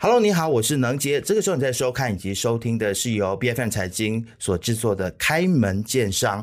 [0.00, 1.20] Hello，你好，我是能杰。
[1.20, 6.42] 这个时候你在收看以及收听的是由 B F M 财经所制作的《开门见商》。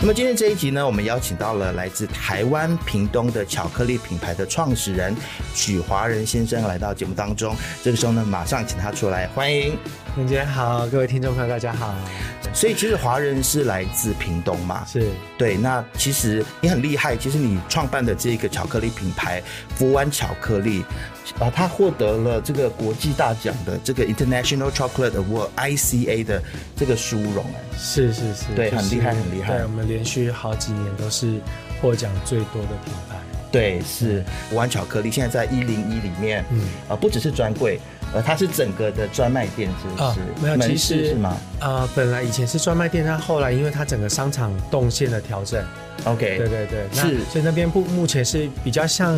[0.00, 5.14] 那么今天这一集呢，我们邀请到了来自台湾屏东的巧克力品牌的创始人
[5.54, 7.56] 许华仁先生来到节目当中。
[7.82, 9.76] 这个时候呢，马上请他出来，欢迎。
[10.18, 11.94] 能杰好，各位听众朋友大家好。
[12.52, 15.06] 所以其实华人是来自屏东嘛，是
[15.36, 15.56] 对。
[15.56, 19.40] 那其实你很厉害，其实你创办的这个巧克力品牌
[19.76, 20.84] 福湾巧克力，
[21.38, 26.42] 啊，它获得了这个国际大奖的这个 International Chocolate Award ICA 的
[26.74, 29.58] 这个殊荣，哎，是是是，对，很厉害很厉害。
[29.58, 31.38] 对，我们连续好几年都是
[31.80, 33.17] 获奖最多的品牌。
[33.50, 37.80] 对，是福湾巧克力，现在在一零一里面，嗯，啊，不只是专柜。
[38.14, 40.20] 呃，它是整个的专卖店，是不是？
[40.42, 41.36] 没有，其实是吗？
[41.60, 45.62] 呃，本来以前是专卖店，但后来因为它整个商场动线的调整
[46.04, 49.14] ，OK，对对对，是，所以那边不目前是比较像，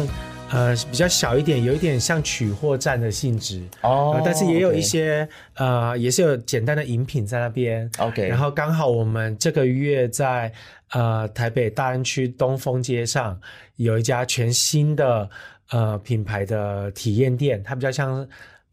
[0.50, 10.52] 呃，比较小一点，有一点像取货站的性质哦，但是也有一些呃，也是有简单的饮品在那边，OK，然后刚好我们这个月在
[10.90, 13.40] 呃台北大安区东风街上
[13.76, 15.30] 有一家全新的
[15.70, 18.26] 呃品牌的体验店，它比较像。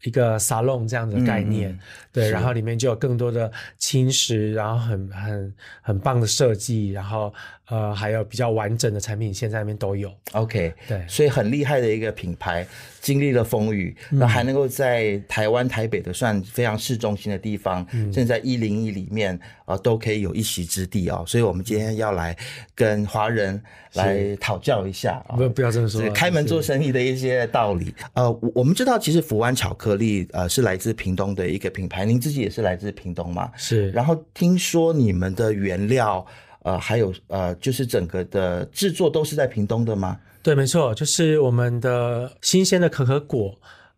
[0.03, 1.77] 一个沙龙这样的概念，
[2.17, 7.33] 对，然后里面就有更多的轻食，然后很很很棒的设计，然后
[7.69, 10.11] 呃还有比较完整的产品线在那边都有。
[10.33, 12.65] OK，对，所以很厉害的一个品牌，
[13.01, 21.23] 经历了风雨，那还能够在台湾台北的算非常市中心的地方，嗯甚至在一零一里面啊都可以有一席之地哦。
[21.27, 22.35] 所以我们今天要来
[22.73, 23.61] 跟华人。
[23.93, 25.33] 来讨教一下啊！
[25.35, 27.91] 不不要这么说，开门做生意的一些道理。
[28.13, 33.51] 呃，我们知道，其实福湾巧克力呃是来自屏东的一个品牌，您自己也是来自屏东嘛？
[33.55, 33.91] 是。
[33.91, 36.25] 然后听说你们的原料
[36.63, 40.17] 呃还有呃就是整个的制作都是在屏东的吗？
[40.43, 43.53] 对，没错，就是我们的新鲜的可可果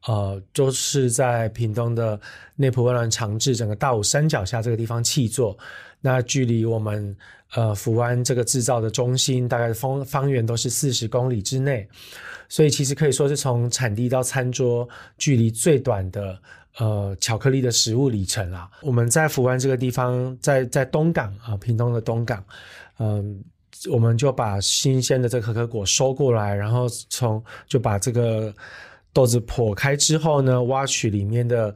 [0.06, 2.20] 呃都是在屏东的
[2.56, 5.58] 内埔温暖长治整个大武山脚下这个地方气作。
[6.02, 7.14] 那距离我们
[7.54, 11.86] 呃福湾这个制造的中心，大概方方圆都是四十公里之内，
[12.48, 16.40] 所以其实可以说是从产地到餐桌距离最短的
[16.78, 18.70] 呃巧克力的食物里程啦。
[18.82, 22.42] 我们在福湾这个地方，在在东港啊，屏东的东港，
[23.00, 23.44] 嗯，
[23.92, 28.54] 我们就把新鲜的这可可果收过来，然后从就把这个
[29.14, 31.76] 豆子剖开之后呢，挖取里面的。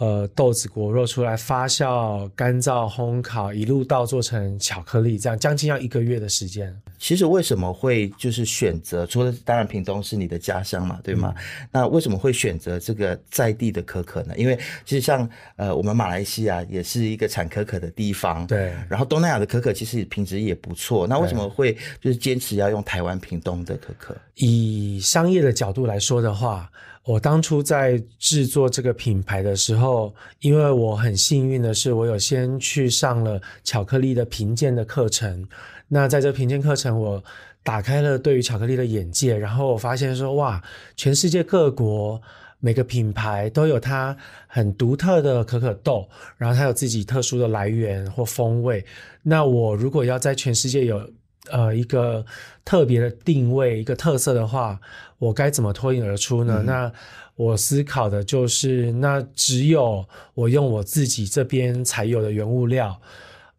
[0.00, 6.74] 呃，豆子果肉出来发酵、干燥、烘烤，一路到做成巧克力，这样将近要一个月的时间。
[6.98, 9.04] 其实为什么会就是选择？
[9.04, 11.34] 除了当然屏东是你的家乡嘛，对吗？
[11.70, 14.32] 那为什么会选择这个在地的可可呢？
[14.38, 18.72] 因为其实像呃，我们马来西亚也是一个产可可的地方，对。
[18.88, 21.06] 然后东南亚的可可其实品质也不错。
[21.06, 24.16] 那为什么会就是坚持要用台湾屏东的可可？
[24.36, 26.70] 以商业的角度来说的话。
[27.04, 35.46] 我当初在制作这个品牌的时候，因为我很幸运的是，我有先去上了巧克力的评鉴的课程。
[35.88, 37.22] 那在这评鉴课程，我
[37.62, 40.62] 打开了对于巧克力的眼界，然后我发现说，哇，
[40.94, 42.20] 全世界各国
[42.60, 46.06] 每个品牌都有它很独特的可可豆，
[46.36, 48.84] 然后它有自己特殊的来源或风味。
[49.22, 51.10] 那我如果要在全世界有
[51.50, 52.24] 呃一个
[52.64, 54.80] 特别的定位、一个特色的话，
[55.18, 56.62] 我该怎么脱颖而出呢？
[56.64, 56.92] 那
[57.36, 63.00] 我思考的就是，那只有我用我自己这边才有的原物料，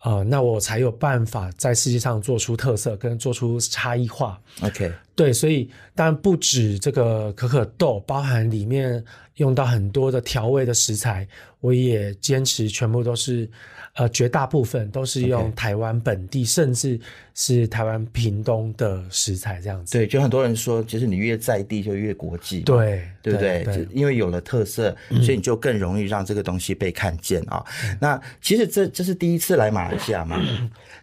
[0.03, 4.39] 呃，那我才有办法在世界上做出特色，跟做出差异化。
[4.61, 9.03] OK，对，所以当然不止这个可可豆，包含里面
[9.35, 11.27] 用到很多的调味的食材，
[11.59, 13.49] 我也坚持全部都是。
[13.95, 16.97] 呃，绝大部分都是用台湾本地，甚至
[17.35, 19.97] 是台湾屏东的食材这样子。
[19.97, 23.85] 对，就很多人说，其实你越在地就越国际，对，对不对？
[23.91, 27.61] 因为有了特色，所以你就更容易让这个东西被看见啊。
[27.99, 30.41] 那其实这这是第一次来马来西亚嘛？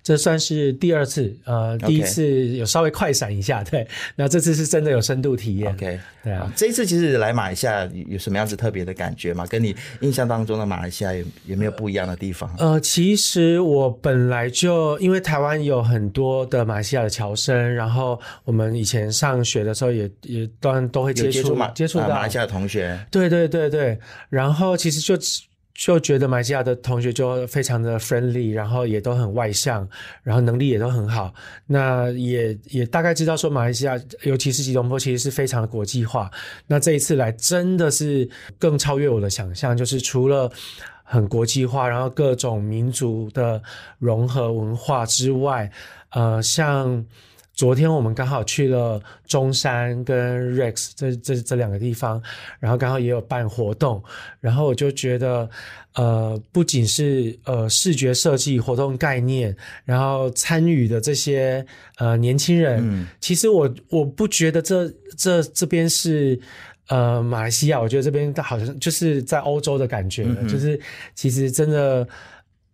[0.02, 3.87] 这算是第二次，呃，第一次有稍微快闪一下，对。
[4.16, 6.52] 那这次是真的有深度体验，OK，对啊。
[6.56, 9.46] 这一次其实来马来西亚有什么样子特别的感觉吗？
[9.46, 12.52] 跟你印象当中的马来西亚有有没有不一样的地方？
[12.58, 23.98] 呃，其实我本来就因为台湾有很多的马来西亚的侨生，然后我们以前上学的时候也也当然都会接触接触到马来西亚的同学，对对对对。
[24.28, 25.16] 然后其实就。
[25.78, 29.88] 就觉得马来西亚的同学就非常的 friendly，然后也都很外向，
[30.25, 31.32] 然后能力也都很好。
[31.69, 36.28] 那也也大概知道说马来西亚，尤其是吉隆坡，其实是非常的国际化。
[36.66, 38.28] 那这一次来真的是
[38.58, 40.50] 更超越我的想象，就是除了
[41.04, 43.62] 很国际化，然后各种民族的
[44.00, 45.70] 融合文化之外，
[46.10, 47.06] 呃，像
[47.58, 52.22] 昨天我们刚好去了中山跟 Rex 这这这两个地方，
[52.60, 54.00] 然后刚好也有办活动，
[54.38, 55.50] 然后我就觉得，
[55.96, 61.66] 呃，不仅是呃视觉设计活动概念，然后参与的这些
[61.96, 66.40] 呃年轻人，其实我我不觉得这这这边是。
[66.90, 70.81] 呃，马来西亚，我觉得这边好像就是在欧洲的感觉，就是
[71.14, 72.08] 其实真的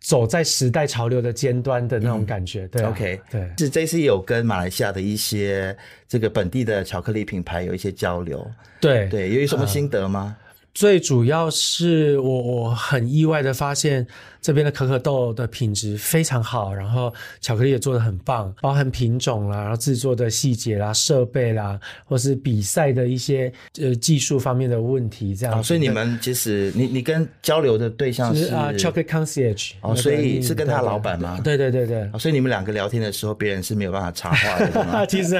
[0.05, 2.67] 走在时代潮流的尖端的那种感觉。
[2.67, 5.75] 对，OK，对，是这次有跟马来西亚的一些
[6.07, 8.45] 这个本地的巧克力品牌有一些交流。
[8.79, 10.37] 对，对，有什么心得吗？
[10.75, 14.05] 最主要是我我很意外的发现，
[14.41, 23.49] 这边的可可豆的品质非常好，然后巧克力也做的很棒，包含品种啦，然后制作的细节啦、设备啦，或是比赛的一些
[23.79, 25.63] 呃技术方面的问题，这样。
[25.63, 31.39] 所以你们其实你你跟交流的对象是啊，Chocolate Concierge 哦，所以是跟他老板吗？
[31.41, 32.09] 对对对对。
[32.19, 35.07] 所以你们两个聊天的时候，别人是没有办法插话的。
[35.07, 35.35] 其实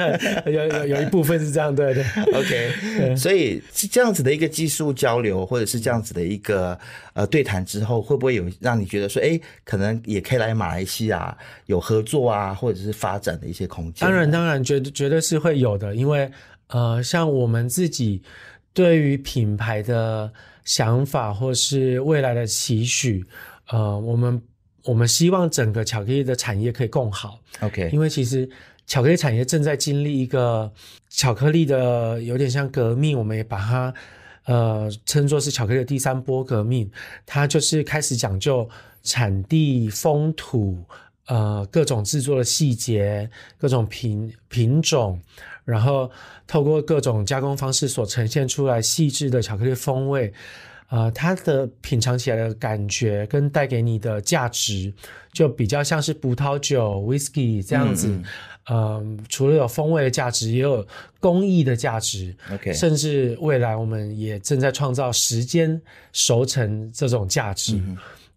[0.45, 2.05] 有有有一部分是这样，对对。
[2.33, 5.24] OK，所以是这样子的一个技术交流。
[5.25, 6.79] 流或者是这样子的一个
[7.13, 14.07] 呃对谈之后，会不会有让你觉得说，哎，可能也可以来马来西亚有合作啊，或者是发展的一些空间？
[14.07, 16.31] 当然，当然，绝对绝对是会有的，因为
[16.67, 18.21] 呃，像我们自己
[18.73, 20.31] 对于品牌的
[20.63, 23.25] 想法或是未来的期许，
[23.69, 24.41] 呃，我们
[24.83, 27.39] 我们希望整个巧克力的产业可以更好。
[27.59, 28.49] OK，因为其实
[28.87, 30.71] 巧克力产业正在经历一个
[31.09, 33.93] 巧克力的有点像革命，我们也把它。
[34.45, 36.89] 呃，称作是巧克力的第三波革命，
[37.25, 38.67] 它就是开始讲究
[39.03, 40.83] 产地、风土，
[41.27, 45.19] 呃，各种制作的细节、各种品品种，
[45.63, 46.09] 然后
[46.45, 50.31] 透过各种加工方式所呈现出来细致的巧克力风味，
[50.89, 54.93] 呃，它的品尝起来的感觉跟带给你的价值，
[55.33, 58.21] 就比较像是葡萄酒、whisky 这样子。
[58.69, 60.85] 嗯，除了有风味的价值，也有
[61.19, 62.35] 工艺的价值。
[62.51, 65.79] OK，甚至未来我们也正在创造时间
[66.13, 67.81] 熟成这种价值。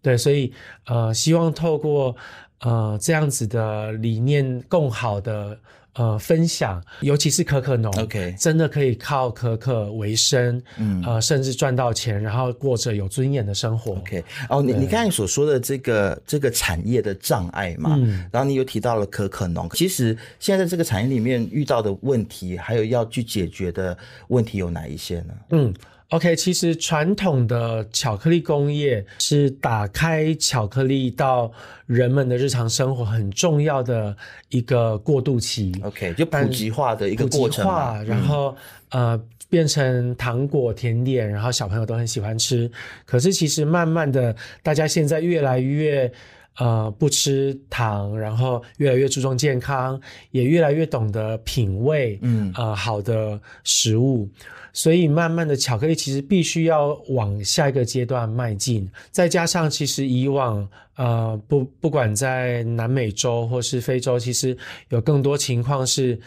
[0.01, 0.51] 对，所以
[0.85, 2.15] 呃，希望透过
[2.61, 5.57] 呃这样子的理念，更好的。
[5.93, 13.93] 呃，分享，尤其是可可农，OK，真的可以靠可可为生，嗯，呃，甚至赚到钱，然后过着有尊严的生活。
[13.93, 23.97] OK，哦，你你刚才所说的这个这个产业的障碍嘛，嗯，然后你又提到了可可农，其实现在这个产业里面遇到的问题，还有要去解决的
[24.27, 25.33] 问题有哪一些呢？
[25.49, 25.73] 嗯。
[26.09, 31.51] OK，其实传统的巧克力工业是打开巧克力到
[31.85, 34.17] 人们的日常生活很重要的
[34.49, 35.71] 一个过渡期。
[35.83, 38.55] OK，就普及化的一个过程化然后
[38.89, 42.69] 呃变成糖果甜点，然后小朋友都很喜欢吃。
[43.05, 46.11] 可是其实慢慢的，大家现在越来越
[46.57, 50.01] 呃不吃糖，然后越来越注重健康，
[50.31, 54.27] 也越来越懂得品味，嗯呃好的食物。
[54.73, 58.89] 所以，慢慢的，巧克力其实必须要往下一个阶段迈进。
[59.11, 64.57] 再加上，其实以往，呃，不不管在南美洲或是非洲，其实
[64.89, 66.19] 有更多情况是，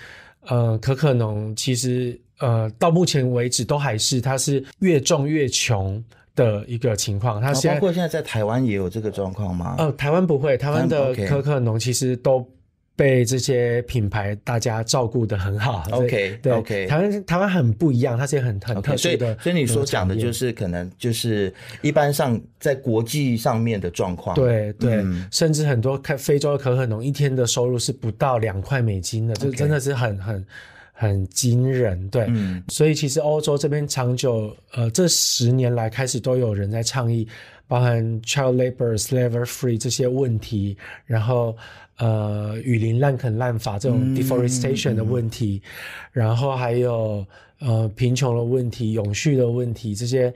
[0.46, 6.02] 呃，可可农其实，呃，到目前为止都还是它是越种越穷
[6.34, 7.40] 的一个情况。
[7.40, 9.76] 它包括现在在台湾也有这个状况吗？
[9.78, 12.46] 呃，台湾不会，台湾的可可农其实都。
[12.94, 15.82] 被这些品牌大家照顾的很好。
[15.90, 16.86] OK，对，OK。
[16.86, 19.36] 台湾台湾很不一样，它是很很特殊的。
[19.38, 24.36] 所以你所讲的就是可能就是一般上在国际上面的状况。
[24.36, 30.46] 对对，甚至很多开非洲的可可农一天的收入是不到两块美金的，这真的是很很
[30.92, 32.08] 很惊人。
[32.10, 32.30] 对，
[32.68, 37.26] 所以其实欧洲这边长久呃这十年来开始都有人在倡议，
[37.72, 40.76] 包含 child labor、slavery free 这些问题，
[41.06, 41.56] 然后。
[41.98, 45.62] 呃，雨林滥垦滥伐这种 deforestation 的问题，
[46.10, 47.24] 然后还有
[47.60, 50.32] 呃贫穷的问题、永续的问题，这些，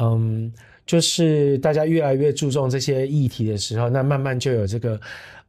[0.00, 0.50] 嗯，
[0.86, 4.98] 就是大家越来越注重这些议题的时候，那慢慢就有这个。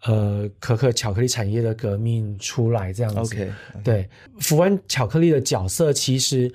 [0.04, 3.52] 呃，可可巧克力产业的革命出来这样子，OK，
[3.84, 6.52] 对，福湾巧克力的角色，其实，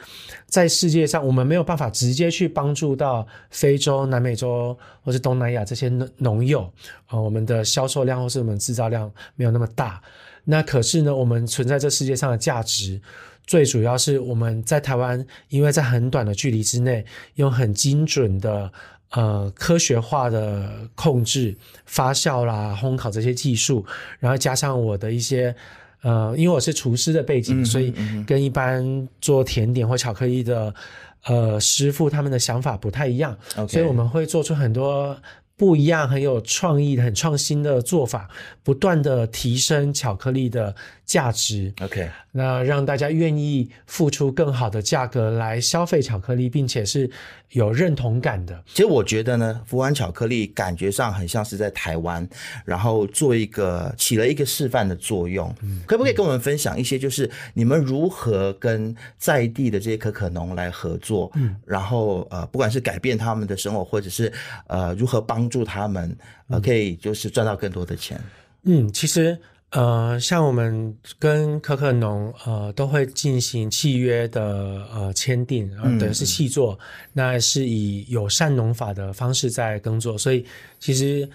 [0.46, 6.62] 在世界上我们没有办法直接去帮助到非洲、南美洲或是东南亚这些农农友
[7.06, 10.02] 啊，我们的销售量或是我们制造量没有那么大。
[10.42, 13.00] 那可是呢，我们存在这世界上的价值，
[13.46, 17.04] 最主要是我们在台湾，因为在很短的距离之内，
[17.36, 18.72] 用很精准的。
[19.10, 23.84] 呃，科学化的控制、发酵啦、烘烤这些技术，
[24.18, 25.54] 然后加上我的一些
[26.02, 27.92] 呃，因为我是厨师的背景，所以
[28.26, 30.74] 跟一般做甜点或巧克力的
[31.24, 33.36] 呃师傅他们的想法不太一样
[33.68, 35.16] 所以我们会做出很多。
[35.56, 38.28] 不一样、很有创意、很创新的做法，
[38.62, 41.72] 不断的提升巧克力的价值。
[41.80, 47.10] OK，那让大家愿意付出更好的价格来消费巧克力，并且是
[47.52, 48.62] 有认同感的。
[48.66, 52.28] 其实我觉得呢，福湾巧克力感觉上很像是在台湾，
[52.66, 55.54] 然后做一个起了一个示范的作用。
[55.86, 61.30] 可不可以跟我们分享一些，就是你们如何跟在地的这些可可农来合作？
[61.36, 64.30] 嗯，然后呃，不管是改变他们的生活，或者是
[64.66, 66.16] 呃如何帮助他们
[66.48, 68.20] 呃可以就是赚到更多的钱。
[68.62, 69.38] 嗯，其实
[69.70, 76.78] 呃，像我们跟可可农呃都会进行契约的呃签订，呃，嗯等于是契作，
[77.12, 80.44] 那是以友善农法的方式在耕作，所以
[80.78, 81.28] 其实。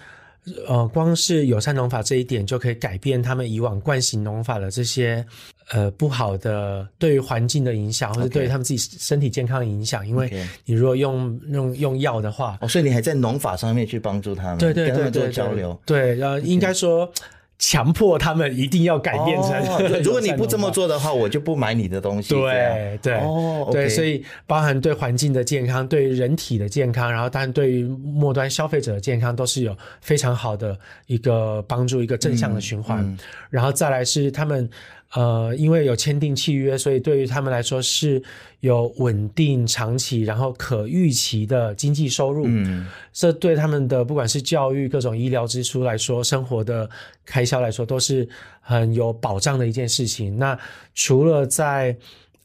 [0.66, 5.24] 呃，光是友善农法这一点就可以改变他们以往惯行农法的这些
[5.70, 10.06] 呃不好的对于环境的影响，或者对于他们自己身体健康的影响。
[10.06, 10.30] 因为
[10.64, 15.80] 你如果用用用药的话，哦，所以你还在农法上面去帮助他们，对对跟他们做对对交流。
[15.86, 17.10] 对，呃，应该说
[17.58, 22.34] 强迫他们一定要改变成、哦 对如果你不这么，做的话，我就不买你的东西。
[22.34, 30.76] 对对、哦对所以包含对环境的健康、对人体的健康，然后当然对于末端消费者的健康都是有非常好的
[31.06, 33.00] 一个帮助，一个正向的循环。
[33.04, 33.16] 嗯
[33.48, 34.68] 然后再来是他们
[35.14, 38.22] 呃，因为有签订契约，所以对于他们来说是
[38.60, 42.44] 有稳定、长期，然后可预期的经济收入。
[42.46, 46.88] 嗯，这对他们的不管是教育、各种医疗支出来说，生活的
[47.26, 48.26] 开销来说，都是
[48.62, 50.38] 很有保障的一件事情。
[50.38, 50.58] 那
[50.94, 51.94] 除了在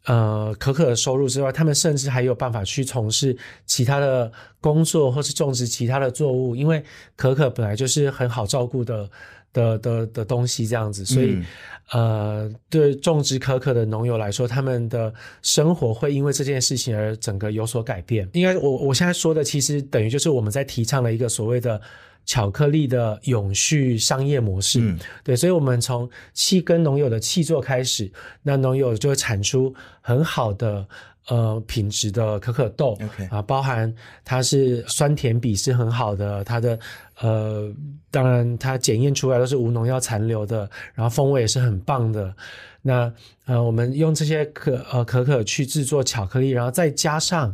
[0.04, 6.84] 呃可可的收入之外，他们甚至还有办法去从事其他的工作，或是种植其他的作物，因为
[7.16, 9.10] 可可本来就是很好照顾的。
[9.58, 11.46] 的的的东西这样子，所以、嗯
[11.92, 15.12] 呃，对种植可可的农友来说，他们的
[15.42, 18.30] 生活会因为这件事情而整个有所改变。
[18.34, 21.82] 应该我我现在说的，其实等于就是我们在提倡了一个所谓的
[22.26, 24.80] 巧克力的永续商业模式。
[24.82, 28.12] 嗯对，所以我们从气跟农友的气作开始，
[28.44, 30.86] 那农友就会产出很好的。
[31.30, 32.98] 呃，品质的可可豆
[33.30, 36.80] 啊，包含它是酸甜比是很好的，它的
[37.22, 37.72] 呃，
[38.12, 42.34] 当然它检验出来都是无农药残留的，然后风味也是很棒的。
[42.82, 43.12] 那
[43.46, 47.54] 呃，我们用这些可呃可可去制作巧克力，然后再加上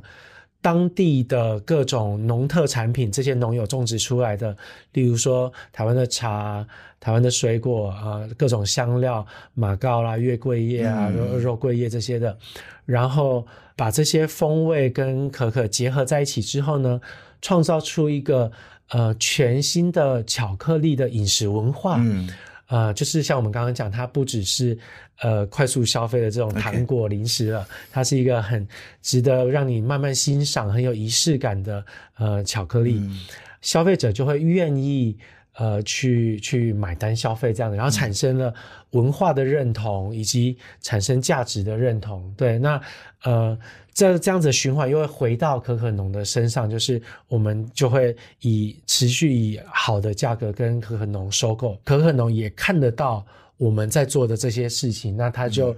[0.62, 4.56] 当地的各种农特产品，这些农友种植出来的，
[4.92, 6.66] 例如说台湾的茶、
[7.00, 12.38] 台湾的水果啊、呃各种香料、马告啦、月桂叶啊、肉桂叶这些的，
[12.86, 17.02] 然后把这些风味跟可可结合在一起之后呢，
[17.42, 18.52] 创造出一个
[18.94, 21.98] 呃全新的巧克力的饮食文化。
[22.00, 22.30] 嗯。
[22.68, 24.76] 呃，就是像我们刚刚讲，它不只是
[25.22, 28.66] 呃快速消费的这种糖果零食了它是一个很
[29.02, 31.86] 值得让你慢慢欣赏、很有仪式感的
[32.18, 33.20] 呃巧克力，嗯。
[33.62, 35.16] 消费者就会愿意
[35.56, 38.54] 呃去去买单消费这样的，然后产生了
[38.92, 42.34] 文化的认同以及产生价值的认同。
[42.38, 42.82] 对，那
[43.24, 43.58] 呃
[43.94, 53.24] 这这样子循环又会回到可可农的身上，就是我们就会以持续以好的价格跟可可农收购，可可农也看得到
[53.58, 55.76] 我们在做的这些事情，那他就、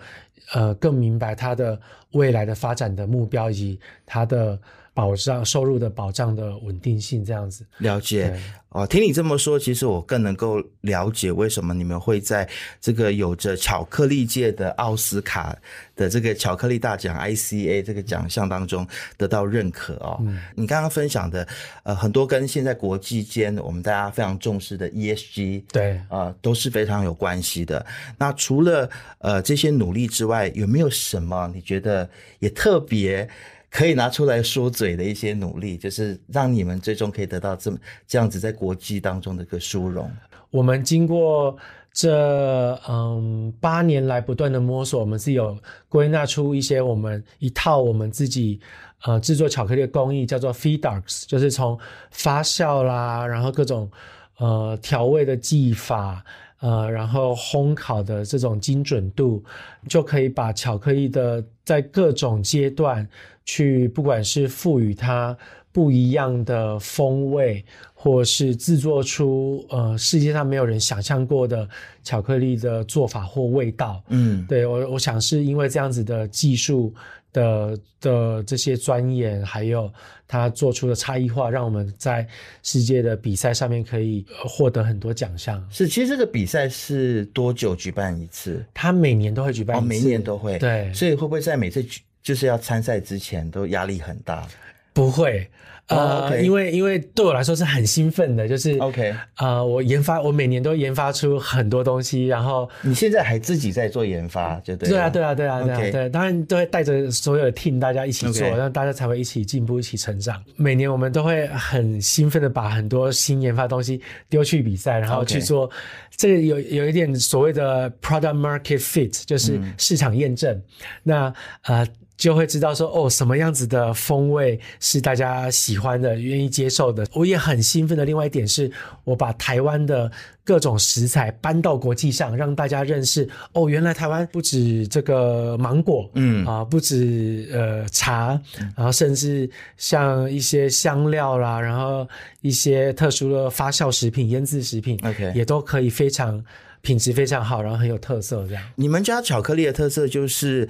[0.54, 1.80] 呃更明白他的
[2.12, 4.60] 未来的发展的目标以及他的
[4.94, 7.66] 保障收入的保障的稳定性这样子。
[7.80, 8.40] 了解
[8.70, 12.46] 哦，听你这么说，其实我更能够了解为什么你们会在
[12.82, 15.56] 这个有着巧克力界的奥斯卡
[15.96, 20.22] 的这个巧克力大奖 ICA 这个奖项当中得到认可哦。
[20.56, 21.48] 你刚刚分享的
[21.84, 27.86] 呃很多跟现在国际间我们大家非常重视的 ESG 对，呃，都是非常有关系的。
[28.18, 28.90] 那除了
[29.20, 33.28] 呃这些努力之外，有没有什么你觉得也特别
[33.70, 37.78] 可以拿出来说嘴的一些努力，就是让你们最终可以得到这么
[38.08, 40.10] 这样子在国际当中的一个殊荣？
[40.50, 41.58] 我们经过
[41.92, 45.58] 这嗯八年来不断的摸索，我们是有
[45.90, 48.60] 归纳出一些我们一套我们自己
[49.04, 51.78] 呃制作巧克力的工艺，叫做 Feedarks，就是从
[52.12, 53.92] 发酵啦，然后各种
[54.38, 56.24] 呃调味的技法。
[56.66, 59.44] 呃，然后烘烤的这种精准度，
[59.88, 63.08] 就可以把巧克力的在各种阶段
[63.46, 65.38] 去，不管是赋予它
[65.72, 71.70] 不一样的风味，或是制作出呃世界上没有人想象过的
[72.04, 74.02] 巧克力的做法或味道。
[74.10, 76.92] 嗯，对我，我想是因为这样子的技术
[77.36, 79.92] 的的这些钻研，还有
[80.26, 82.26] 他做出的差异化，让我们在
[82.64, 85.62] 世界的比赛上面可以呃获得很多奖项。
[85.70, 85.86] 是。
[85.86, 88.66] 其实这个比赛是多久举办一次？
[88.74, 90.58] 他每年都会举办哦，一次，每年都会。
[90.58, 94.48] 对所以会不会在每次举就是要参赛之前都压力很大？
[94.94, 110.44] 不会，哦呃因为因为对我来说是很兴奋的，就是 OK 呃，我研发我每年都研发出很多东西，然后你现在还自己在做研发，就对啊，对啊，对啊，对啊对，当然都会带着所有的 team 大家一起做让大家才会一起进步、一起成长。
[110.56, 115.70] 每年我们都会很兴奋的把很多新研发的东西丢去比赛，然后去做。
[116.18, 120.60] 这个有有一点所谓的 product market fit，就是嗯市场验证。
[121.04, 121.32] 那
[121.64, 121.88] 呃。
[122.18, 127.06] 就会知道说哦，什么样子的风味是大家喜欢的、愿意接受的。
[127.14, 128.72] 我也很兴奋的另外一点是，
[129.04, 130.10] 我把台湾的
[130.44, 138.40] 各种食材搬到国际上，让大家认识哦，原来台湾不止这个芒果，嗯啊，不止呃茶，
[138.78, 142.08] 然后甚至像一些香料啦，然后
[142.42, 146.42] 一些特殊的发酵食品、腌制食品 OK 也都可以非常
[146.82, 148.64] 品质非常好，然后很有特色这样。
[148.76, 150.70] 你们家巧克力的特色就是。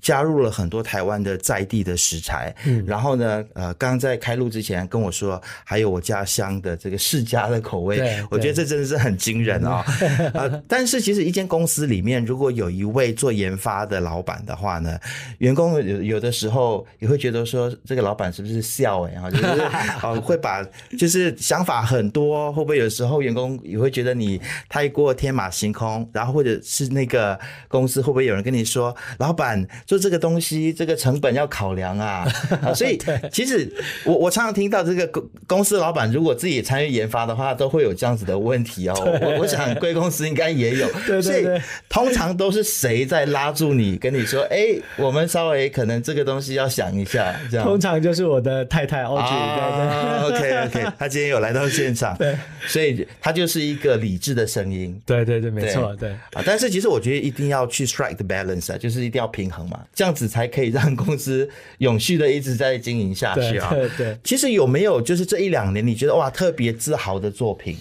[0.00, 7.98] 加入了很多台湾的在地的食材，嗯，然后呢，呃，刚刚在开录之前跟我说，还有我家乡的这个世家的口味，
[8.30, 9.84] 我觉得这真的是很惊人啊、
[10.34, 14.98] 呃，但是其实一间公司里面，如果有一位做研发的老板的话呢，
[15.38, 19.44] 员工有有的时候也会觉得说，这个老板是不是笑哎、欸，啊，就是
[20.02, 20.64] 呃会把
[20.98, 27.38] 就是想法很多，会不会有时候员工也会觉得你太过天马行空，然后或者是那个
[27.68, 32.24] 公司会不会有人跟你说，老板做这个东西，这个成本要考量啊，
[32.62, 32.96] 啊，所以
[33.32, 33.68] 其实
[34.04, 38.94] 我我常常听到这个公公司老板如果自己参与研发的话，都会有这样子的问题哦。
[39.20, 41.60] 我我想贵公司应该也有， 对对所以对。
[41.88, 47.66] 通常都是谁在拉住你，跟你说，哎，我们稍微可能这个东西要想一下，这样。
[47.66, 52.36] 通常就是我的太太 Audrey，、啊，OK OK，他今天有来到现场，对，
[52.68, 54.96] 所以他就是一个理智的声音。
[55.04, 56.10] 对对对对，没错，对。
[56.32, 63.70] 啊，但是其实我觉得一定要去 strike the balance 啊，就是一定要平衡嘛，这样子才可以让公司永续的一直在经营下去啊。
[63.70, 67.76] 对对，其实有没有就是这一两年你觉得哇特别自豪的作品？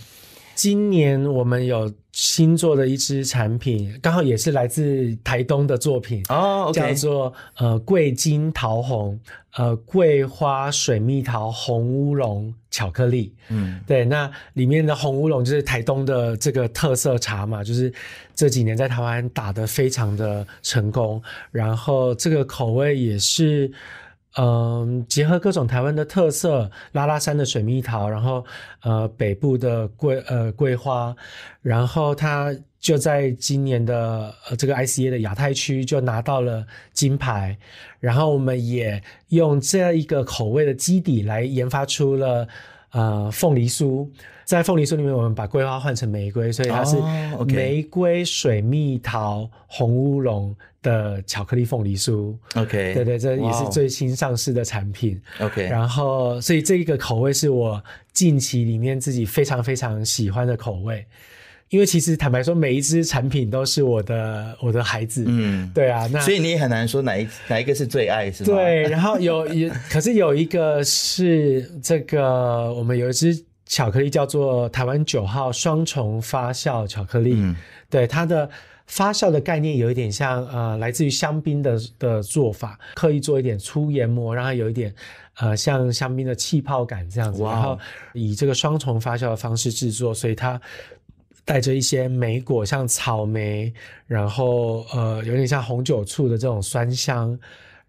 [0.59, 9.17] 今年我们有新做的一支产品，刚好也是来自台东的作品，哦叫做呃桂金桃红，
[9.55, 13.33] 呃桂花水蜜桃红乌龙巧克力。
[13.47, 17.89] 嗯，对，那里面的红乌龙就是台东的这个特色茶嘛，就是
[18.35, 23.71] 这几年在台湾打得非常的成功，然后这个口味也是。
[24.37, 28.45] 嗯，结合各种台湾的特色，拉拉山的水蜜桃，然后
[28.83, 31.15] 呃北部的桂呃桂花，
[31.61, 37.57] 然后它就在今年的呃这个 ICA 的亚太区就拿到了金牌，
[37.99, 42.47] 然后我们也用这样一个口味的基底来研发出了
[42.91, 44.07] 呃凤梨酥，
[44.45, 46.95] 在凤梨酥里面我们把桂花换成玫瑰，所以它是
[47.47, 52.35] 玫瑰水蜜桃红乌龙的巧克力凤梨酥。
[52.55, 55.19] OK，对对，这也是最新上市的产品。
[55.39, 61.05] OK，然后，所以这一个口味是我近期里面自己非常非常喜欢的口味。
[61.69, 65.23] 因为其实坦白说，每一支产品都是我的我的孩子。
[65.27, 68.55] 嗯，对啊，那所以你也很难说哪一哪一个是最爱是吗？
[68.55, 77.55] 对，然后有 有，可是有一个是这个，我们有一支巧克力叫做台湾九号双重发酵巧克力，嗯
[77.89, 78.49] 对它的。
[78.89, 84.93] 发酵的概念有一点像呃，来自于香槟的的做法，刻意做一点粗研磨，让它有一点
[85.37, 87.77] 呃像香槟的气泡感这样子，然后
[88.13, 90.59] 以这个双重发酵的方式制作，所以它
[91.45, 93.71] 带着一些莓果，像草莓，
[94.07, 97.37] 然后呃有点像红酒醋的这种酸香，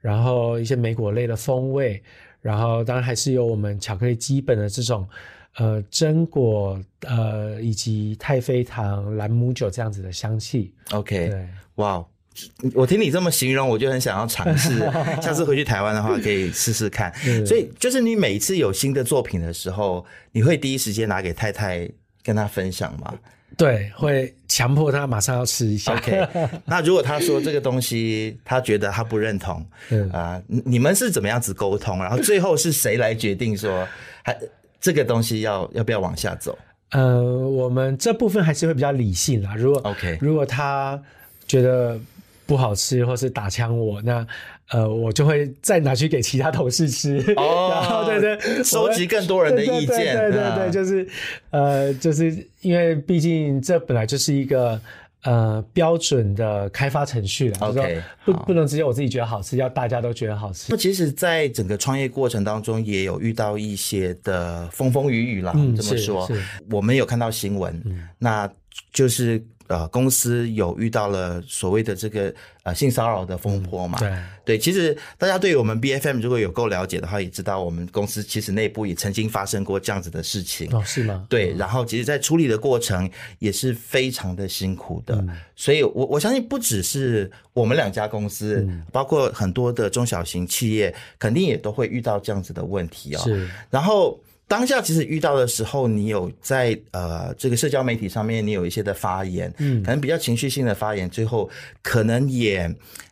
[0.00, 2.02] 然后一些莓果类的风味，
[2.42, 5.08] 然后当然还是有我们巧克力基本的这种
[5.60, 10.72] 呃榛果呃以及太妃糖、兰姆酒这样子的香气。
[10.90, 11.46] ，OK，对，
[11.76, 12.04] 哇。
[12.74, 14.78] 我听你这么形容，我就很想要尝试。
[15.20, 17.12] 下次回去台湾的话，可以试试看。
[17.44, 21.86] 所以，就是你每次有新的作品的时候，你会第一时间拿给太太
[22.22, 23.12] 跟她分享吗
[23.58, 25.92] 对，会强迫她马上要吃一下。
[25.92, 26.26] ？OK，
[26.64, 31.98] 那如果她说这个东西她觉得她不认同，嗯啊、你你们是怎么样子沟通？
[31.98, 33.86] 然后最后是谁来决定说，
[34.22, 34.38] 还
[34.80, 36.58] 这个东西要要不要往下走
[36.90, 39.54] 呃，我们这部分还是会比较理性啦。
[39.54, 41.00] 如果？OK，如果他
[41.46, 41.98] 觉得
[42.46, 44.26] 不好吃，或是打枪我，那
[44.70, 47.18] 呃，我就会再拿去给其他同事吃。
[47.36, 51.08] 哦 然后对对，收集更多人的意见对对对对对啊对，就是
[51.50, 54.80] 呃，就是因为毕竟这本来就是一个。
[55.22, 60.76] 呃，标准的开发程序了，OK，不不能只有我自己觉得好吃，要大家都觉得好吃那。
[60.76, 65.52] 其实，在整个创业过程当中，也有遇到一些的风风雨雨啦。
[65.54, 66.26] 嗯这么说
[66.70, 67.82] 我们有看到新闻，
[68.18, 68.50] 那
[68.92, 73.98] 就是呃公司有遇到了所谓的这个呃性骚扰的风波嘛。
[74.00, 74.12] 对
[74.44, 80.68] 对，其实大家对于我们 B F M 如果有够了解的话，也知道我们公司其实内部也曾经发生过这样子的事情。
[80.74, 81.24] 哦，是吗？
[81.28, 93.20] 对，然后其实，在处理的过程也是非常的辛苦的，所以我我相信不只是我们两家公司，包括很多的中小型企业，肯定也都会遇到这样子的问题哦。
[93.22, 94.18] 是，然后
[94.50, 101.48] 当下其实遇到的时候，你有在呃这个社交媒体上面，你有一些的发言，嗯，可能比较情绪性的发言，最后
[101.82, 102.68] 可能也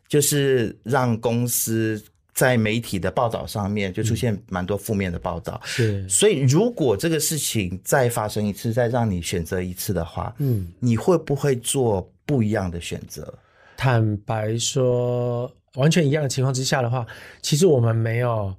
[0.08, 2.02] 就是让公司。
[2.34, 6.08] 在媒体的报道上面就出现蛮多负面的报道，是。
[6.08, 13.34] 所以如果这个事情再发生一次，再让你选择一次的话，嗯，你会不会做不一样的选择？
[13.76, 17.04] 坦白说，完全一样的情况之下的话，
[17.42, 18.54] 其实我们没有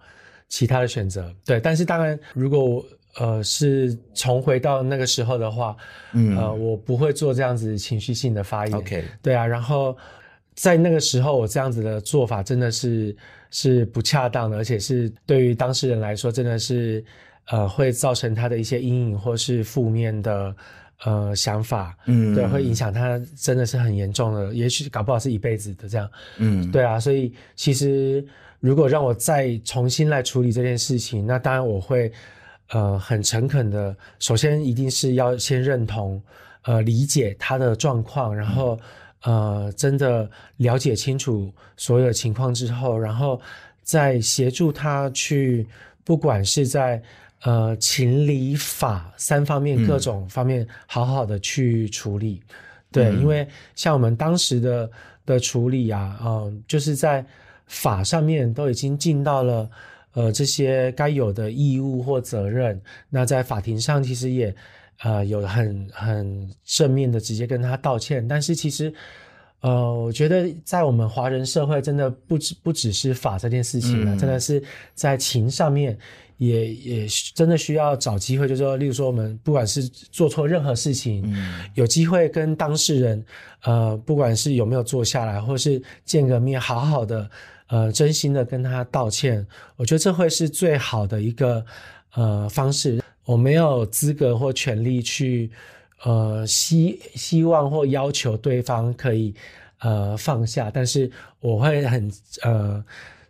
[0.50, 1.34] 其他的选择。
[1.46, 2.86] 对，但是当然，如果
[3.16, 5.78] 呃是重回到那个时候的话，
[6.12, 8.78] 嗯，呃，我不会做这样子情绪性的发言。
[8.78, 9.96] OK，对啊，然后
[10.56, 13.16] 在那个时候，我这样子的做法真的是。
[13.52, 17.04] 是不恰当的，而且是对于当事人来说，真的是，
[17.48, 20.56] 呃，会造成他的一些阴影或是负面的
[21.04, 26.08] 呃想法，嗯，对，会影响他，真的是很严重的，也许搞不好是一辈子的这样，
[26.38, 28.24] 嗯，对啊，所以其实
[28.60, 32.12] 如果让我再重新来处理这件事情，那当然我会，
[32.70, 36.22] 呃，很诚恳的，首先一定是要先认同，
[36.64, 38.80] 呃，理解他的状况，然后。
[39.24, 43.38] 呃，真的了解清楚所有的情况之后，然后
[43.84, 45.68] 再协助他去，
[46.06, 47.04] 不管是在
[47.42, 52.42] 呃情理法三方面各种方面，好好的去处理。
[52.94, 53.46] 对，因为
[53.76, 54.90] 像我们当时的
[55.26, 57.22] 的处理啊，嗯，就是在
[57.70, 59.70] 法上面都已经尽到了
[60.12, 64.54] 呃这些该有的义务或责任，那在法庭上其实也。
[65.02, 68.94] 呃，有很很正面的直接跟他道歉，但是其实，
[69.62, 74.62] 呃，我觉得在我们华人社会，真的不只不只是法这件事情了，真的是
[74.96, 75.98] 在情上面
[76.36, 81.24] 也也真的需要找机会，就是说，例如说我们不管是做错任何事情，
[81.76, 83.26] 有机会跟当事人，
[83.64, 87.32] 呃，不管是有没有坐下来，或是见个面，好好的，
[87.70, 91.66] 呃，真心的跟他道歉，我觉得这会是最好的一个
[92.14, 93.02] 呃方式。
[93.26, 95.52] 我没有资格或权利去，
[96.04, 99.36] 呃，希希望或要求对方可以，
[99.82, 100.72] 呃，放下。
[100.72, 102.84] 但是我会很呃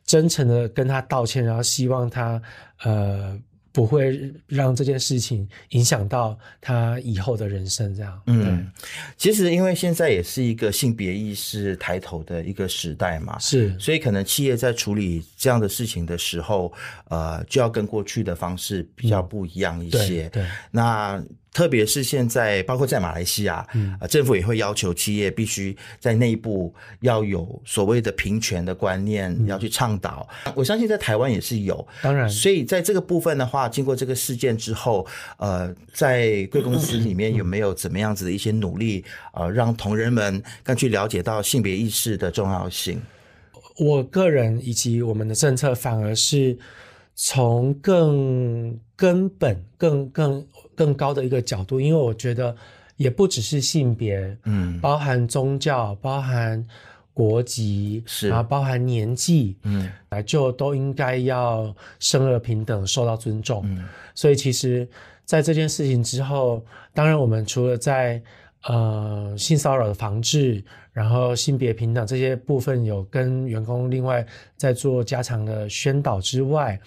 [0.06, 2.41] 真诚的跟他道歉，然后希望他
[2.84, 3.38] 呃
[3.71, 7.95] 不会让这件事情影响到他以后的人生。
[7.95, 8.71] 这样，嗯，
[9.17, 16.71] 其实因为现在也是一个性别意识抬头的一个时代嘛，是，所以可能企业在处理这样的事情的时候。
[17.10, 20.29] 呃，就要跟过去的方式比较不一样一些。
[20.29, 21.19] 对，那
[21.51, 30.27] 特别是现在，包括在马来西亚，嗯，政府也会要求企业必须在内部要有所谓的平权的观念，要去倡导。
[30.55, 32.29] 我相信在台湾也是有，当然。
[32.29, 35.05] 所以在这个部分的话，经过这个事件之后，
[35.38, 43.01] 呃，在贵公司里面有没有怎么样子的一些努力，呃，让同仁们更去了解到性别意识的重要性？
[43.79, 46.57] 我个人以及我们的政策，反而是。
[47.21, 50.47] 从更根本、更更
[50.80, 52.56] 更高的一个角度，因为我觉得
[52.96, 56.65] 也不只是性别，嗯，包含宗教、包含
[57.13, 63.62] 国籍，是啊，包含年纪，嗯，来就都应该要生而平等，受到尊重。
[63.65, 63.84] 嗯，
[64.15, 64.88] 所以其实，
[65.26, 66.63] 在这件事情之后，
[66.94, 68.22] 当然我们除了在
[68.63, 70.63] 呃性骚扰的防治。
[70.92, 74.26] 然后性别平等这些部分有跟员工另外
[74.58, 76.78] 在做加强的宣导之外，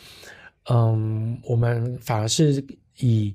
[0.69, 2.63] 嗯，我们反而是
[2.99, 3.33] 以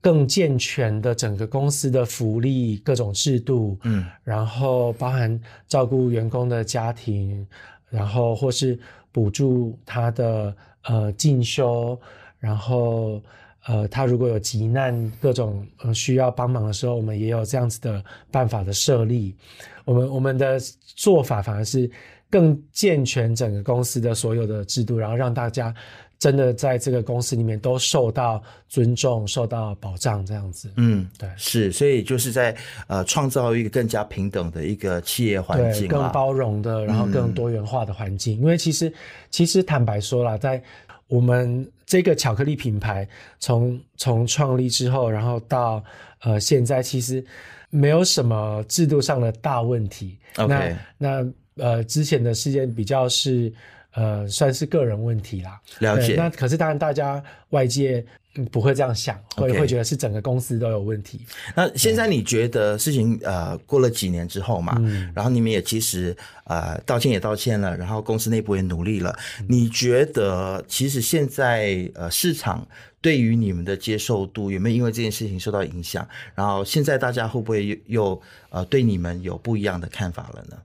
[0.00, 7.46] 更健全的整个公司的福利各种制度，嗯，然后包含照顾员工的家庭，
[7.88, 8.78] 然后或是
[9.12, 11.98] 补助他的呃进修，
[12.38, 13.22] 然后。
[13.66, 19.36] 呃，他如果有急难、各种呃需要帮忙的时候，我们也有这样子的办法的设立。
[19.84, 20.58] 我们我们的
[20.96, 21.88] 做法反而是
[22.30, 25.74] 更健全整个公司的所有的制度，然后让大家
[26.20, 30.70] 真的在这个公司里面都受到尊重、受到保障，这样子。
[30.76, 32.54] 嗯，对，是，所以就是在
[32.88, 38.38] 呃创造一个更加平等的一个企业环境，更包容的，然后更多元化的环境。
[38.38, 38.92] 因为其实
[39.30, 40.62] 其实坦白说了，在
[41.08, 45.82] 我们这个巧克力品牌从从创立之后，然后到
[46.20, 47.24] 呃现在，其实
[47.70, 50.18] 没有什么制度上的大问题。
[50.36, 51.22] OK，那
[51.56, 53.50] 那呃之前的事件比较是
[53.92, 55.60] 呃，算是个人问题啦。
[55.80, 56.14] 了解。
[56.16, 58.04] 那可是当然，大家外界
[58.52, 61.26] 不会这样想，会会觉得是整个公司都有问题。
[61.56, 64.80] 那现在你觉得事情呃过了几年之后嘛，
[65.14, 69.16] 然后你们也其实呃道歉也道歉了，然后公司内部也努力了。
[69.48, 72.64] 你觉得其实现在呃市场
[73.00, 76.06] 对于你们的接受度有没有因为这件事情受到影响？
[76.36, 80.56] 然后现在大家会不会又又呃对你们有不一样的看法了呢？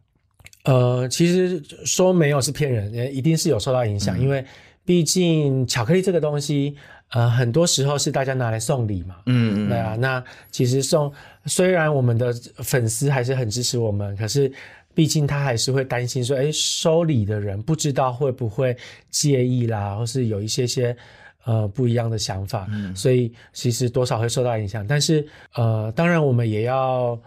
[0.66, 4.44] 呃，其实说没有是骗人，一定是有受到影响，因为
[4.84, 6.76] 毕竟巧克力这个东西，
[7.12, 9.16] 呃，很多时候是大家拿来送礼嘛。
[9.28, 9.70] 嗯嗯。
[9.70, 11.12] 对啊，那其实送
[11.46, 14.52] 虽然我们的粉丝还是很支持我们，可是
[14.96, 18.76] 毕竟他还是会担心说，哎，收礼的人不知道会不会
[19.12, 20.98] 介意啦，或是有一些些
[21.44, 24.84] 呃不一样的想法，所以其实多少会受到影响。
[24.88, 25.24] 但是
[25.54, 27.20] 呃，当然我们也要。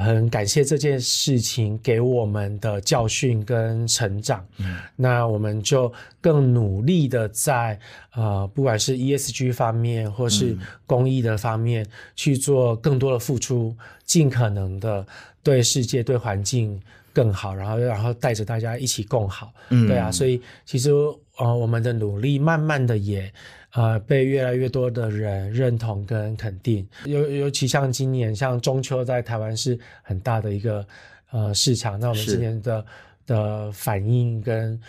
[0.00, 7.76] 很感谢这件事情给我们的教训跟成长，嗯，那我们就更努力的在
[8.14, 10.56] 呃，不管是 ESG 方面或是
[10.86, 11.84] 公益的方面
[12.14, 15.04] 去做更多的付出，尽可能的
[15.42, 16.80] 对世界对环境
[17.12, 20.90] 更好，然后然后带着大家一起共好，嗯，对啊，所以其实
[21.38, 23.32] 呃，我们的努力慢慢的也。
[23.72, 30.86] 呃，被越来越多的人认同跟肯定，尤尤其像今年，像中秋在台湾是很大的一个
[31.30, 32.84] 呃市场，那我们今年的
[33.26, 34.80] 的反应跟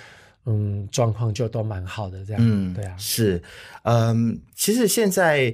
[0.46, 3.42] 嗯状况就都蛮好的，这样，嗯，对啊，是，
[3.84, 5.54] 嗯，其实现在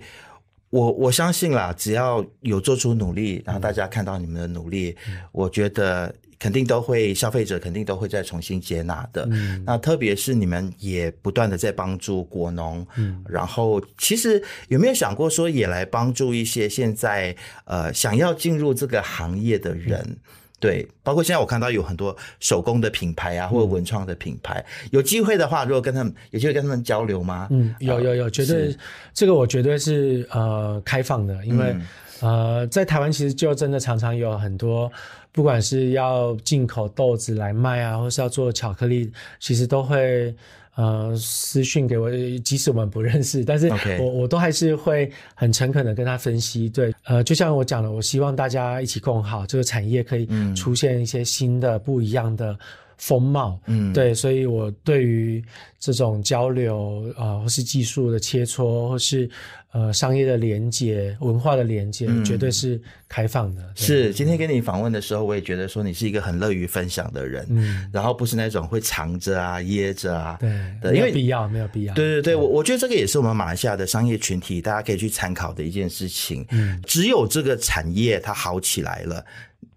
[0.69, 4.95] 我我相信啦，只要有做出努力，然后大家看到你们的努力，
[5.31, 6.13] 我觉得。
[6.45, 9.27] 肯定都会，消费者肯定都会再重新接纳的。
[9.65, 20.15] 那特别是你们也不断的在帮助果农，嗯，然后其实有没有想过说也来帮助一些现在呃想要进入这个行业的人？
[20.59, 27.47] 对，包括现在我看到有很多手工的品牌啊，或者文创的品牌，有机会的话，如果跟他们有机会跟他们交流吗？
[27.49, 28.77] 嗯，有有有，绝对
[29.15, 31.75] 这个我绝对是呃开放的，因为
[32.19, 34.91] 呃在台湾其实就真的常常有很多。
[35.35, 40.33] 不管是要进口豆子来卖啊，或是要做巧克力，其实都会
[40.75, 43.69] 呃私讯给我，即使我们不认识，但是
[43.99, 46.69] 我我都还是会很诚恳的跟他分析。
[46.69, 52.57] 对，呃，就像我讲的，我希望大家一起共好，这个产业可以出现一些新的不一样的
[52.97, 53.59] 风貌。
[53.67, 55.43] 嗯，对，所以我对于
[55.79, 59.29] 这种交流啊，或是技术的切磋，或是
[59.71, 63.61] 呃，商业的连接、文化的连接，绝对是开放的。
[63.75, 71.93] 是今天跟你访问的时候，我也觉得说你是一个很乐于分享的人，嗯，然后不是那种会藏着啊、掖着啊，对，没有必要，没有必要。
[71.93, 76.45] 对对对，我我觉得这个也是我们马来西亚的商业群体，大家可以去参考的一件事情。
[76.51, 79.25] 嗯，只有这个产业它好起来了。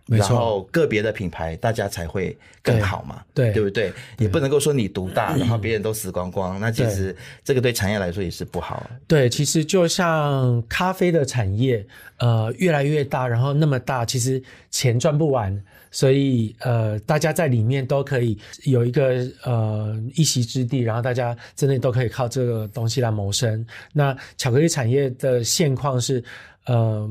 [0.08, 3.92] 然后个别的品牌，大家才会更好嘛，对对不对？
[4.16, 8.90] 也不能够说你独大，然后别人都死光光，那其实这个对产业来说也是不好。
[9.06, 11.86] 对，其实就像咖啡的产业，
[12.18, 23.64] 呃，越来越大，然后那么大，其实钱赚不完，所以呃，大家在里面都可以有一个呃一席之地，然后大家真的都可以靠这个东西来谋生。
[23.92, 26.24] 那巧克力产业的现况是。
[26.68, 27.08] 呃，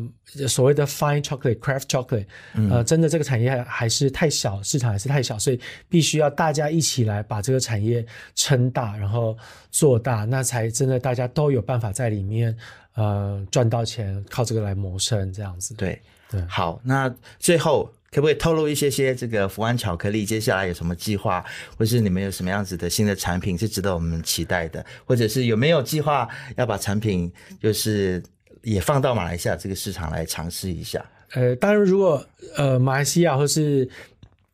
[0.47, 2.27] 所谓的 fine chocolate craft chocolate，
[2.69, 9.35] 呃，真的这个产业还是太小，市场还是太小，所以必须要大家一起来把这个产业撑大，然后
[9.71, 12.55] 做大，那才真的大家都有办法在里面
[12.93, 15.73] 呃赚到钱，靠这个来谋生这样子。
[15.73, 21.43] 对对，好，那最后可不可以透露一些些这个福安巧克力接下来有什么计划，
[21.75, 28.21] 或是你们有什么样子的新的产品是值得我们期待的，或者是有没有计划要把产品就是。
[28.67, 31.03] 也放到马来西亚这个市场来尝试一下。
[31.33, 32.21] 呃，当然，如果
[32.57, 33.87] 呃马来西亚或是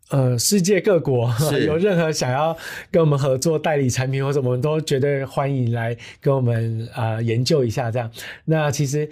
[0.10, 1.34] 呃世界各国
[1.66, 2.56] 有任何想要
[2.92, 8.12] 跟我们合作代理产品或者我们都绝对欢迎来跟我们啊研究一下这样。
[8.46, 9.10] 那其实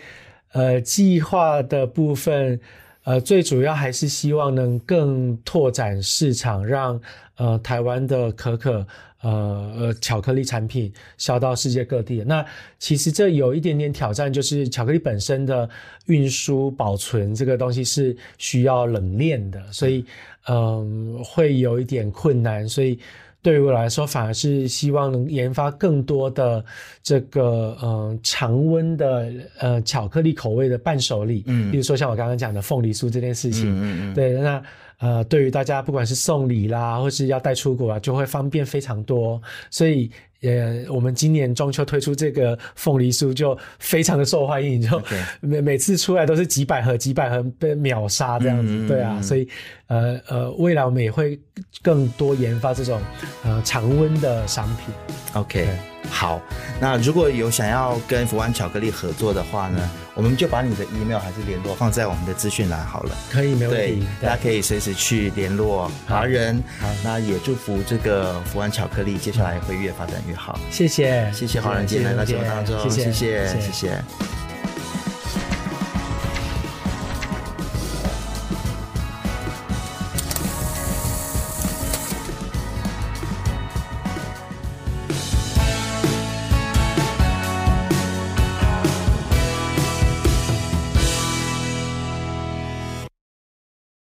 [0.51, 2.59] 呃计划的部分
[3.03, 7.01] 呃最主要还是希望能更拓展市场，让
[7.37, 8.85] 呃台湾的可可。
[9.21, 12.45] 呃呃，巧克力产品销到世界各地，那
[12.79, 15.69] 其实这有一点点挑战，就是巧克力本身的
[16.07, 20.05] 运输保存这个东西是需要冷链的，所以
[20.47, 21.21] 嗯。
[21.23, 22.67] 会有一点困难。
[22.67, 22.97] 所以
[23.41, 26.63] 对于我来说，反而是希望能研发更多的
[27.01, 34.61] 这个嗯常温的呃巧克力口味的伴手礼，嗯，比如说像我刚刚讲的凤梨酥这件事情，嗯嗯嗯，对，那。
[35.01, 39.41] 呃，对于大家不管是送礼啦，或是要带出国啊，就会方便非常多。
[39.69, 40.09] 所以
[40.41, 45.01] 呃，我们今年中秋推出这个凤梨酥就非常的受欢迎，就
[45.39, 49.47] 每每次出来都是几百盒、几百盒被秒杀这样子，对啊，所以
[49.87, 51.39] 呃呃，未来我们也会
[51.83, 52.99] 更多研发这种
[53.43, 54.93] 呃常温的商品。
[55.33, 55.67] OK，
[56.09, 56.41] 好，
[56.79, 63.15] 那如果有想要跟福安巧克力合作的话呢，我们就把你的 email 还是联络放在我们的资讯栏好了。
[63.31, 66.61] 可以，没问题，大家可以随时去联络华人。
[66.79, 70.59] 好，那也祝福这个福安巧克力接下来会越发展越好。
[70.69, 74.03] 谢谢，谢谢华人杰来到节目当中，谢谢，谢谢，谢谢。